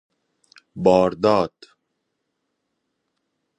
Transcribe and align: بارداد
بارداد 0.75 1.55